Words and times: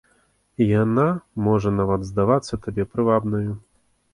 І 0.63 0.65
яна 0.69 1.05
можа 1.47 1.73
нават 1.81 2.09
здавацца 2.09 2.61
табе 2.65 2.83
прывабнаю. 2.93 3.47